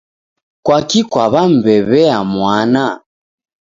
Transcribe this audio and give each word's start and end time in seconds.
Kwaki 0.65 0.99
kwaw'amwew'ea 1.11 2.17
mwana 2.33 2.85